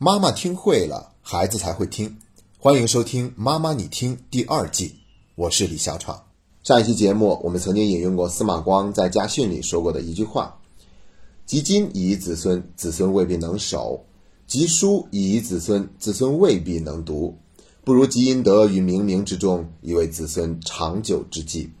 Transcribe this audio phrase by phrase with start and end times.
[0.00, 2.18] 妈妈听会了，孩子才会听。
[2.56, 4.94] 欢迎收听《妈妈你听》第二季，
[5.34, 6.22] 我是李小闯。
[6.62, 10.56] 上一期节目，我们曾经引用过司马光在家训里说过的一句话
[11.46, 14.04] ：“积金以子孙，子孙未必能守；
[14.46, 17.36] 积书以子孙，子孙未必能读。
[17.82, 21.72] 不如积阴德于冥冥之中，以为子孙长久之计。”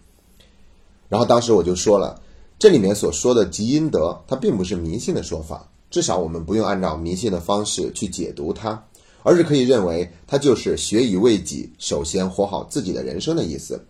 [1.08, 2.20] 然后当时我就说了，
[2.58, 5.70] 这里面所说的积阴德，它并不是迷信的说法。
[5.90, 8.82] 至少我们不用按照迷信的方式去解读它，
[9.22, 13.80] 而是可以认为它就是学以为己，首先活好自己的人生的意思。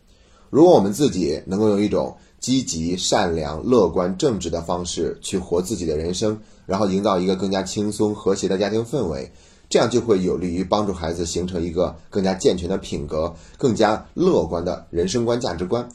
[0.50, 9.30] 如果我们自己能够用一种积极、善良、乐观、正直的方式去活自己的人生，然后营造一个更加轻松、和谐的家庭氛围，
[9.68, 15.86] 这样就会有利于帮助孩子形成一个更加健全的品格、更加乐观的人生观、价值观。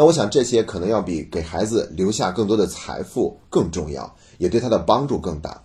[0.00, 4.16] 那我想这些可能要比给孩子留下更多的财富更重要。
[4.38, 5.62] 也对他的帮助更大。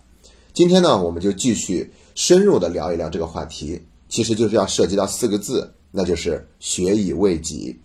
[0.52, 7.80] 今天呢，我们就继续深入的聊一聊这个话题，其实就是要涉及到四个字，那就是学以为己。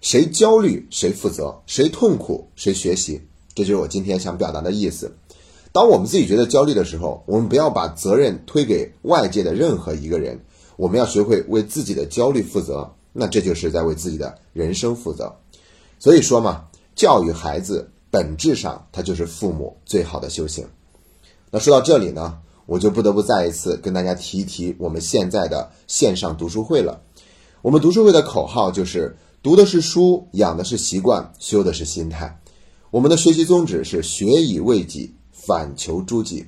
[0.00, 3.20] 谁焦虑谁负责，谁痛苦谁学习，
[3.52, 5.12] 这就是我今天想表达的意思。
[5.72, 10.38] 当我们自己觉得焦虑的时候，我们不要把责任推给外界的任何一个人，
[10.76, 12.88] 我们要学会为自己的焦虑负责。
[13.12, 15.34] 那这就是在为自己的人生负责。
[16.00, 16.64] 所以说嘛，
[16.96, 17.88] 教育孩子。
[18.12, 20.66] 本质上，它就是父母最好的修行。
[21.48, 27.00] 那说到这里呢，我就不得不再一次跟大家提一提我们现在的线上读书会了。
[27.62, 32.36] 我们读书会的口号就是：读的是书，养的是习惯，修的是心态。
[32.90, 36.44] 我们的学习宗旨是学以为己，反求诸己。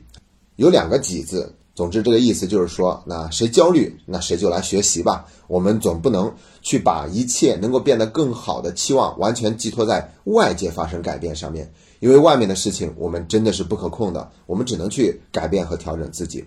[0.57, 1.55] 有两个“己”字。
[1.75, 5.27] 总之，这个意思就是说，那谁焦虑，那谁就来学习吧。
[5.47, 16.45] 我们总不能去把一切能够变得更好的期望完全寄托在外界发生改变上面，因为外面的事情我们真的是不可控的，我们只能去改变和调整自己。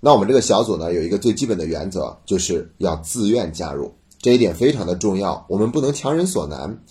[0.00, 6.82] 那我们这个小组呢，有一个最基本的原则，就是要自愿加入，这一点非常的重要，我们不能强人所难。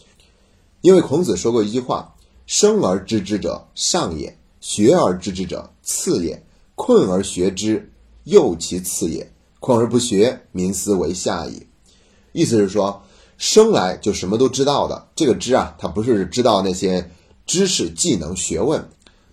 [0.82, 2.14] 因为孔子说过一句话
[2.46, 6.40] ：“生而知之者上也，学而知之者次也。”
[6.76, 7.92] 困而学之，
[8.26, 9.26] 又其次也；
[9.60, 11.66] 困而不学，民思为下矣。
[12.34, 13.02] 意思是说，
[13.38, 17.10] 生来就什么都知道的这个知啊，他不是知道那些
[17.46, 18.88] 知识、技能、学问，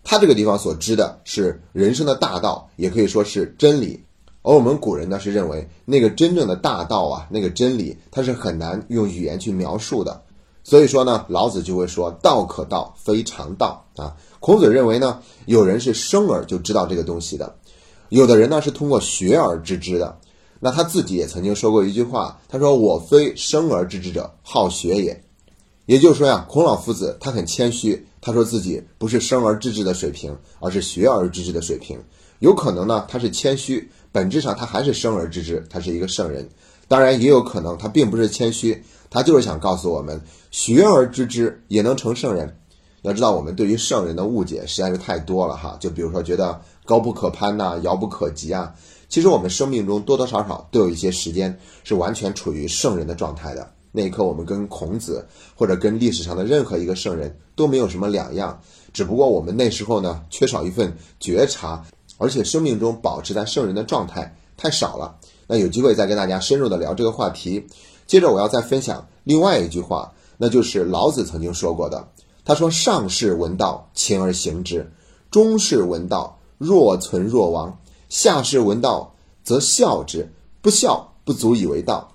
[0.04, 4.04] 他这个地方所知的是人生的大道，也可以说是真理。
[4.42, 10.22] 而我们古人呢，是认为那个真正的大道啊，那个真理，它是很难用语言去描述的。
[10.64, 17.54] 所以说呢，老子就会说：“道可道，非常道。”啊，孔子认为呢，有人是生而就知道这个东西的，
[18.08, 20.18] 有的人呢是通过学而知之的。
[20.58, 25.24] 那他自己也曾经说过一句话，他说：“我非生而知之者，好学也。”
[25.86, 31.96] 也就是说呀，孔老夫子他很谦虚，他说自己不是生而知之的水平，而是学而知之的水平。
[32.40, 36.48] 有可能呢，他是谦虚，本质上他还是生而知之，他是一个圣人。
[36.88, 38.82] 当然，也有可能他并不是谦虚。
[39.08, 40.20] 他就是想告诉我们，
[40.50, 42.56] 学而知之也能成圣人。
[43.02, 45.76] 要知道，我们对于圣人的误解实在是太多了哈。
[45.80, 48.72] 就比如说，觉得高不可攀呐，遥不可及啊。
[49.08, 53.68] 其实我们生命中多多少少都有一些时间是完全处于圣人的状态的。
[53.90, 58.58] 那一刻，我们跟孔子或者跟历史上的任何一个圣人都没有什么两样。
[58.92, 61.84] 只不过我们那时候呢，缺少一份觉察，
[62.18, 65.14] 而且生命中保持在圣人的状态太少了。
[65.46, 67.66] 那有机会再跟大家深入的聊这个话题。
[68.06, 72.06] 接着我要再分享另外一句话，那就是老子曾经说过的。
[72.44, 74.86] 他说：“上士闻道，勤而行之；
[75.30, 79.14] 中士闻道，若存若亡；下士闻道，
[79.44, 80.32] 则效之。
[80.60, 82.12] 不效，不足以为道。”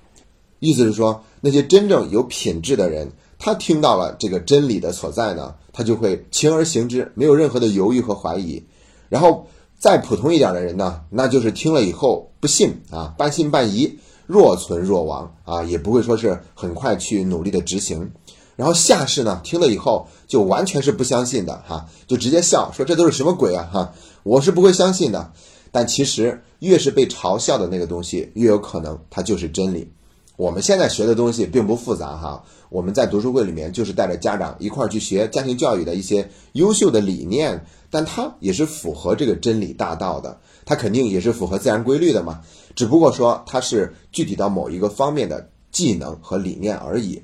[0.60, 8.64] 意思是说，那些真正有品质的人，他听到了这个真理的所在呢，他就会勤而行之，没有任何的犹豫和怀疑。
[9.10, 9.48] 然后
[9.80, 14.00] 再普通一点的人呢，那就是听了以后不信啊，半信半疑。
[14.26, 18.12] 若存若亡啊，也不会说是很快去努力的执行。
[18.58, 25.32] 然后下士呢，听了以后就完全是不相信的哈，就直接笑说这都是什么鬼啊哈，我是不会相信的。
[25.72, 29.92] 但其实越是被嘲笑的那个东西，越有可能它就是真理。
[30.38, 42.42] 我们现在学的东西并不复杂哈，我们在读书会里面就是带着家长一块儿去学家庭教育的一些优秀的理念，但它也是符合这个真理大道的，它肯定也是符合自然规律的嘛。
[42.76, 47.22] 只不过说它是具体到某一个方面的技能和理念而已。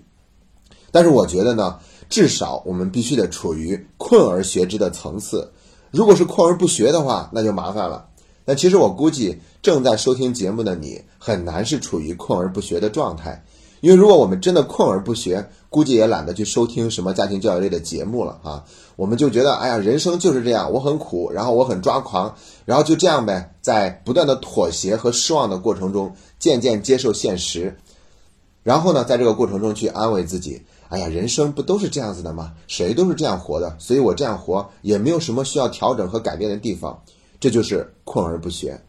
[0.94, 5.52] 但是我觉得呢，至少我们必须得处于困而学之的层次。
[5.90, 8.06] 如果是困而不学的话，那就麻烦了。
[8.46, 13.44] 那其实我估计正在收听节目的你很难是处于困而不学的状态，
[13.82, 18.64] 因为如果我们真的困而不学，估计也懒得去收听什么家庭教育类的节目了啊。
[18.96, 22.36] 我们就觉得，哎呀，人生就是这样，我很苦，然后我很抓狂，
[22.66, 27.76] 然后就这样呗，在不断的妥协和失望的过程中，渐渐接受现实，
[28.62, 30.62] 然后呢，在这个过程中去安慰自己，
[30.94, 32.54] 哎呀，人生不都是这样子的吗？
[32.68, 37.02] 谁都是这样活的，所以我这样活也没有什么需要调整和改变的地方，
[37.40, 38.80] 这就是困而不学。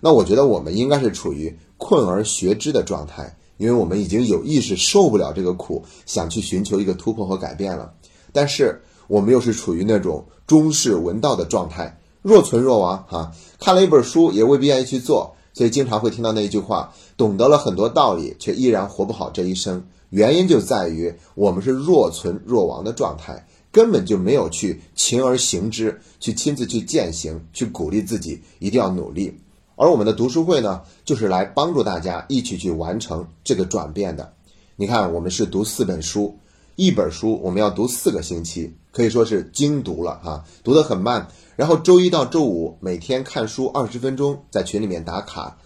[0.00, 7.92] 那我觉得我们应该是处于困而学之的状态，因为我们已经有意识受不了这个苦，想去寻求一个突破和改变了，
[8.32, 8.82] 但是。
[9.08, 13.30] 我们又是处于那种中士闻道的状态，若存若亡哈。
[13.58, 19.84] 看了一本书，也未必愿意去做，所以经常会听到那一句话：懂得了很多道理，却依然活不好这一生。
[20.12, 29.40] 原因就在于我们是若存若亡的状态，根本就没有去勤而行之，去亲自去践行，去鼓励自己一定要努力。
[29.74, 34.34] 而我们的读书会呢，就是来帮助大家一起去完成这个转变的。
[34.76, 36.36] 你看，我们是读四本书。
[36.76, 41.26] 一本书我们要读四个星期，可以说是精读了哈，读得很慢。
[41.56, 45.56] 然后周一到周五每天看书二十分钟，在群里面打卡。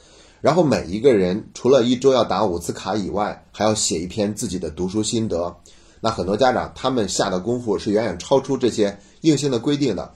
[0.47, 5.57] 然后每一个人除了一周要打五次卡以外，还要写一篇自己的读书心得。
[6.01, 10.13] 那很多家长他们下的功夫是远远超出这些硬性的规定的，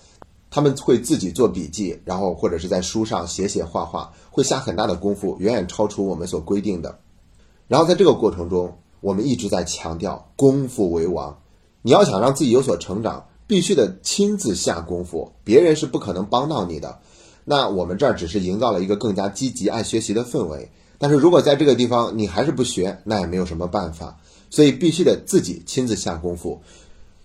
[0.49, 6.97] 他们会自己做笔记，然后或者是在书上写写画画，会下很大的功夫，远远超出我们所规定的。
[7.67, 8.73] 然后在这个过程中。
[9.01, 11.41] 我们一直在强调功夫为王，
[11.81, 17.01] 你要想让自己有所成长，必须得亲自下功夫，别人是不可能帮到你的。
[17.51, 20.71] 那我们这儿只是营造了一个更加积极、爱学习的氛围。
[20.99, 24.17] 但是如果在这个地方你还是不学，那也没有什么办法。
[24.51, 26.61] 所以必须得自己亲自下功夫，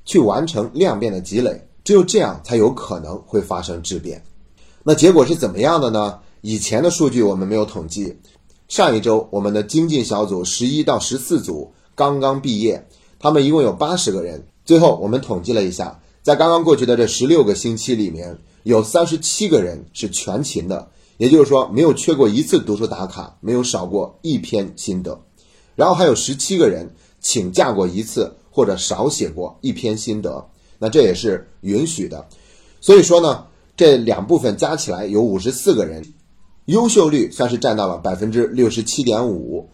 [0.04, 4.20] 去完成量变的积累，只有这样才有可能会发生质变。
[4.82, 6.18] 那结果是怎么样的呢？
[6.42, 8.18] 以前的数据我们没有统计。
[8.68, 12.84] 上一周，我们的精进小组十一到十四组刚刚毕业，
[13.20, 14.44] 他们一共有八十个人。
[14.66, 25.22] 最后，我们统计了一下，在刚刚过去的这十六个星期里面，有三十七个人是全勤的，也就是说没有缺过一次读书打卡，没有少过一篇心得。
[25.76, 30.48] 然后还有十七个人请假过一次，或者少写过一篇心得，
[30.80, 32.28] 那这也是允许的。
[32.82, 33.46] 所以说呢，
[33.78, 36.04] 这两部分加起来有五十四个人。
[36.66, 39.70] 优秀率算是占到了百分之六十七点五，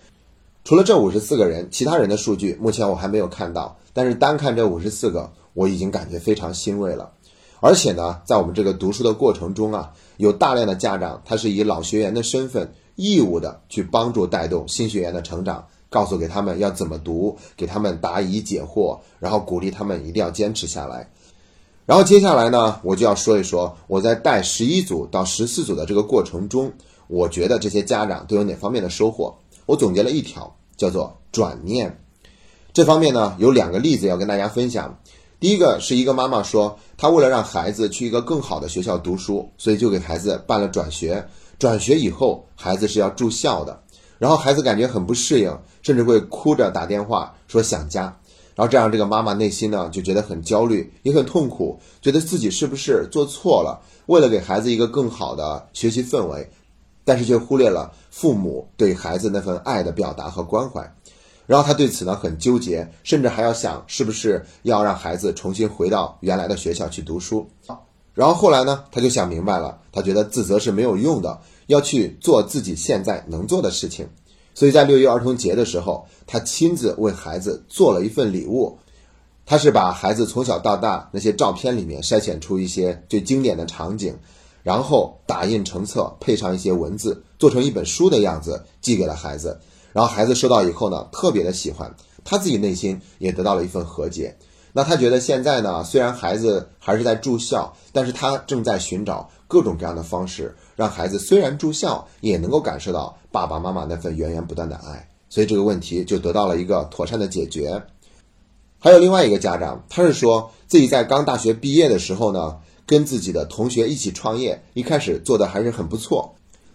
[0.65, 3.79] 除了这五十四个人，其他人的数据目前我还没有看到。
[3.93, 7.13] 但是单看这五十四个，我已经感觉非常欣慰了。
[7.61, 21.07] 而且呢，在我们这个读书的过程中啊，有大量的家长，他是以老学员的身份，义务的去帮助带动新学员的成长，告诉给他们要怎么读，给他们答疑解惑，然后鼓励他们一定要坚持下来。
[21.85, 26.73] 然后接下来呢，我就要说一说我在带十一组到十四组的这个过程中，
[27.07, 29.35] 我觉得这些家长都有哪方面的收获。
[29.67, 32.03] 我总结了一条，叫做转念。
[32.73, 34.97] 这方面呢，有两个例子要跟大家分享。
[35.41, 41.27] 第一个是一个妈妈说，她为了让孩子去一个更好的学校读书，所以就给孩子办了转学。
[41.57, 43.81] 转学以后，孩子是要住校的，
[44.19, 45.51] 然后孩子感觉很不适应，
[45.81, 48.03] 甚至会哭着打电话说想家。
[48.55, 53.81] 然后这样，这个妈妈内心呢就觉得很焦虑，也很痛苦，觉得自己是不是做错了？
[54.05, 56.47] 为了给孩子一个更好的学习氛围，
[57.03, 60.95] 但是却忽略了父母对孩子那份爱的表达和关怀。
[61.51, 67.45] 然后他对此呢很纠结，甚至还要想是不是要让孩子重新回到原来的学校去读书。
[68.13, 74.07] 然后后来呢，他就想明白了，他觉得自责是没有用的，要去做自己现在能做的事情。
[74.53, 78.77] 所以在六一儿童节的时候，他亲自为孩子做了一份礼物。
[79.45, 84.17] 他是把孩子从小到大那些照片里面筛选出一些最经典的场景，
[84.63, 89.59] 然后打印成册，配上一些文字，做成一本书的样子寄给了孩子。
[89.93, 91.93] 然后孩子收到以后呢，特别的喜欢，
[92.23, 94.37] 他自己内心也得到了一份和解。
[94.73, 107.83] 那他觉得现在呢，虽然孩子还是在住校，但是他正在寻找各种各样的方式，让孩子虽然住校，也能够感受到爸爸妈妈那份源源不断的爱，所以这个问题就得到了一个妥善的解决。
[108.79, 116.33] 还有另外一个家长，他是说自己在刚大学毕业的时候呢，跟自己的同学一起创业，一开始做的还是很不错，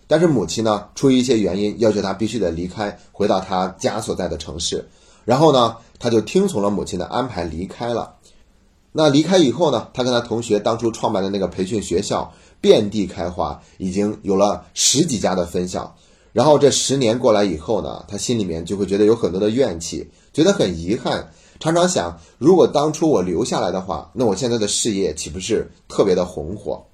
[0.09, 4.89] 但是母亲呢，出于一些原因，要求他必须得离开，回到他家所在的城市。
[5.25, 8.15] 然后呢，他就听从了母亲的安排离开了。
[8.93, 15.97] 那离开以后呢，他跟他同学当初创办的那个培训学校遍地开花，已经有了十几家的分校。
[16.33, 26.85] 然后这十年过来以后呢，他心里面就会觉得有很多的怨气，觉得很遗憾，常常想，如果当初我留下来的话，那我现在的事业岂不是特别的红火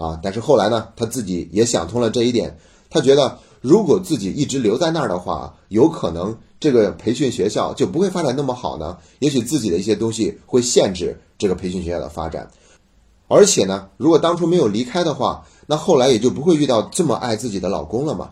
[0.00, 0.18] 啊？
[0.22, 2.56] 但是后来呢，他自己也想通了这一点，
[2.88, 8.96] 他觉得如果自己一直留在那儿的话，有可能这个培训学校就不会发展那么好呢？
[9.18, 12.50] 也许自己的一些东西会限制这个培训学校的发展。
[13.28, 18.30] 而且呢，如果当初没有离开的话，那后来也就不会遇到这么爱自己的老公了嘛。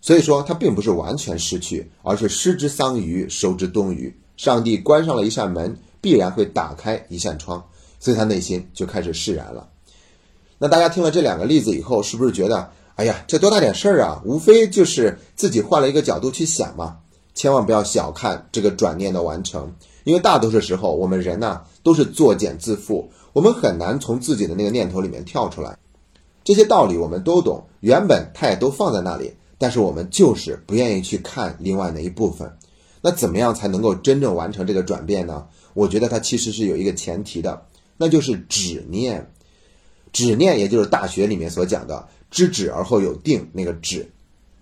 [0.00, 4.14] 所以说，他并不是完全失去，而是失之桑榆，收之东隅。
[4.36, 7.62] 上帝关上了一扇门，必然会打开一扇窗，
[7.98, 9.68] 所以他内心就开始释然了。
[10.62, 14.20] 那大家听了这两个例子以后，是不是觉得，哎呀，这多大点事儿啊？
[14.26, 16.98] 无非就是自己换了一个角度去想嘛。
[17.34, 19.74] 千万不要小看这个转念的完成，
[20.04, 25.78] 因为大多数时候我们人呢都是作茧自缚，我们很难从自己的那个念头里面跳出来。
[26.44, 29.32] 这些道理我们都懂，原本它也都放在那里。
[29.56, 32.50] 但是我们就是不愿意去看另外那一部分，
[33.00, 35.46] 那怎么样才能够真正完成这个转变呢？
[35.72, 37.62] 我觉得它其实是有一个前提的，
[37.96, 39.30] 那就是止念。
[40.12, 44.10] 止念也就是大学里面所讲的“知止而后有定”那个止，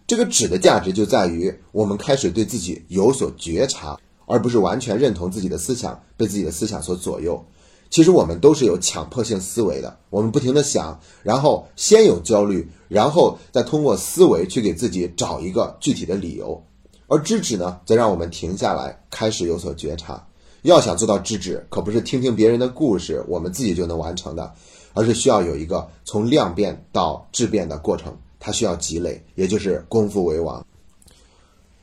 [0.06, 7.44] 这个止的价值就在于我们开始对自己有所觉察，而不是完全认同自己的思想，被自己的思想所左右。
[7.90, 16.62] 其实我们都是有强迫性思维的，我们不停的想，然后先有焦虑，然后再通过思维去给自己找一个具体的理由。
[17.06, 20.22] 而知止呢，则让我们停下来，开始有所觉察。
[20.62, 24.52] 要想做到知止，可不是听听别人的故事，我们自己就能完成的，
[24.98, 30.66] 而是需要有一个从量变到质变的过程，它需要积累，也就是功夫为王。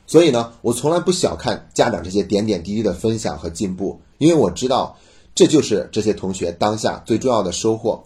[0.06, 4.94] 所以呢，我从来不小看家长这些点点滴滴的分享和进步，因为我知道。
[5.38, 8.02] 这就是这些同学当下最重要的收获，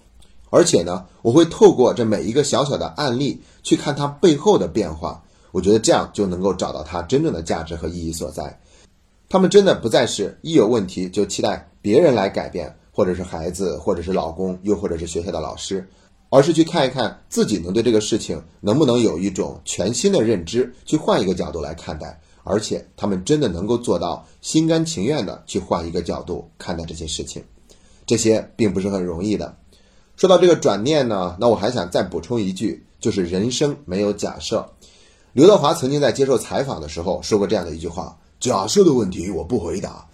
[0.50, 8.59] 而且呢，我会透过这每一个小小的案例去看它背后的变化，我觉得这样就能够找到它真正的价值和意义所在。
[9.29, 15.88] 他们真的不再是一有问题就期待别人来改变，或者是孩子，或者是老公，又或者是学校的老师，
[16.28, 22.20] 而是去看一看自己能对这个事情能不能有一种全新的认知，去换一个角度来看待。
[22.42, 27.44] 而且他们真的能够做到心甘情愿的去换一个角度看待这些事情，
[28.06, 29.54] 这些并不是很容易的。
[30.16, 34.66] 说到这个转念呢，那我还想再补充一句，就是人生没有假设。
[35.32, 40.09] 刘德华曾经在接受采访的时候说过这样的一句话：“假设的问题我不回答。”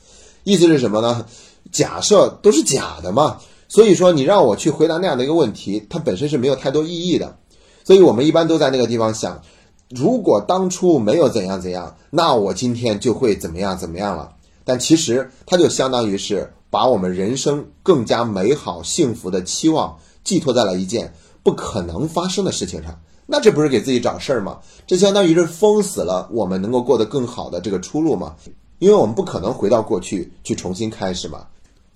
[0.45, 1.27] 意思是什么呢？
[1.73, 7.37] 假设都是假的嘛，所以说你让我去回答那样的一个问题，它本身是没有太多意义的。
[7.85, 9.41] 所以我们一般都在那个地方想。
[9.89, 14.33] 如果当初没有怎样怎样，那我今天就会怎么样怎么样了。
[14.65, 24.59] 但其实它就相当于是把我们人生更加美好幸福的期望寄托在了一件不可能发生的事情上，那这不是给自己找事儿吗？
[24.89, 28.35] 这相当于是封死了我们能够过得更好的这个出路吗？
[28.81, 31.47] 因为我们不可能回到过去去重新开始嘛。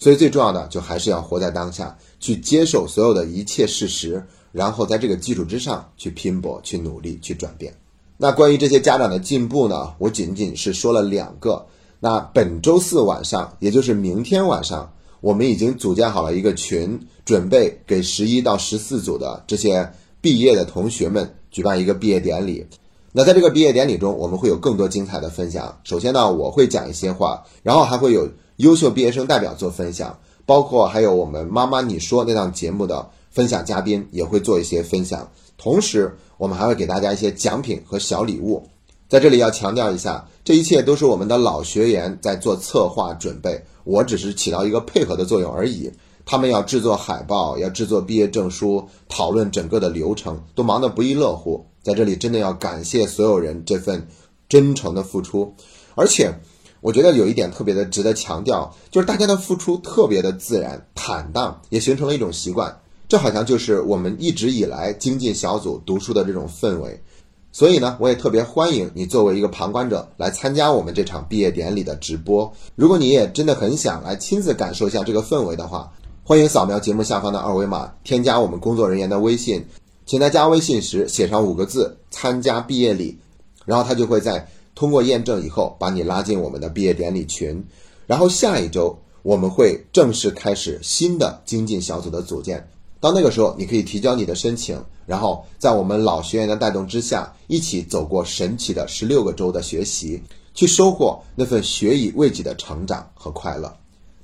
[0.01, 4.27] 所以最重要的就还是要活在当下，去接受所有的一切事实。
[4.51, 7.73] 然后在这个基础之上去拼搏、去努力、去转变。
[8.17, 9.95] 那关于这些家长的进步呢？
[9.99, 11.65] 我仅仅是说了两个。
[12.01, 19.89] 那本周四晚上，也就是明天晚上，我们已经组建好了一个群，准备给十一到十四组的这些
[20.21, 22.67] 毕业的同学们举办一个毕业典礼。
[23.13, 25.79] 那在这个毕业典礼中，我们会有更多精彩的分享。
[25.85, 28.29] 首先呢，我会讲一些话，然后还会有
[28.61, 33.11] 优秀毕业生代表做分享，包括还有我们妈妈你说那档节目的。
[33.33, 38.67] 分享嘉宾也会做一些分享，同时我们还会给大家一些奖品和小礼物。
[39.09, 45.89] 在这里要强调一下，这一切都是我们的老学员在做策划准备，我只是起到一个配合的作用而已。
[46.27, 51.65] 他们要制作海报，要制作毕业证书，讨论整个的流程，都忙得不亦乐乎。
[51.85, 54.09] 在这里真的要感谢所有人这份
[54.49, 55.55] 真诚的付出，
[55.95, 56.35] 而且
[56.81, 62.81] 我觉得有一点特别的值得强调，就是大家的付出特别的自然坦荡，也形成了一种习惯。
[63.09, 67.03] 这好像就是我们一直以来精进小组读书的这种氛围，
[67.51, 72.53] 所以呢，我也特别欢迎你作为一个旁观者来参加我们这场毕业典礼的直播。
[72.77, 79.67] 如果你也真的很想来亲自感受一下这个氛围的话，欢迎扫描节目下方的二维码，添加我们工作人员的微信，
[80.07, 83.19] 请在加微信时写上五个字“参加毕业礼”，
[83.67, 84.49] 然后他就会在
[84.81, 87.63] 通过验证以后把你拉进我们的毕业典礼群。
[88.07, 92.67] 然后下一周我们会正式开始新的精进小组的组建。
[92.99, 100.19] 到那个时候，你可以提交你的申请，然后在我们老学员的带动之下，一起走过神奇的十六个周的学习，
[100.55, 103.71] 去收获那份学以为己的成长和快乐。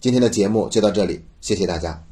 [0.00, 2.05] 今天的节目就到这里，谢谢大家。